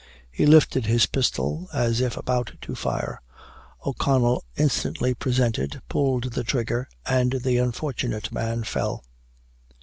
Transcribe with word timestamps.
He 0.31 0.47
lifted 0.47 0.87
his 0.87 1.05
pistol, 1.05 1.69
as 1.71 2.01
if 2.01 2.17
about 2.17 2.53
to 2.61 2.73
fire. 2.73 3.21
O'Connell 3.85 4.43
instantly 4.57 5.13
presented, 5.13 5.79
pulled 5.89 6.33
the 6.33 6.43
trigger, 6.43 6.89
and 7.05 7.33
the 7.33 7.59
unfortunate 7.59 8.31
man 8.31 8.63
fell. 8.63 9.03